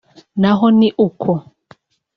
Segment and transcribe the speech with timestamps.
[0.41, 1.31] naho ni uko